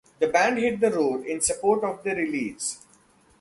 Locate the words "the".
0.17-0.25, 0.79-0.89, 2.03-2.15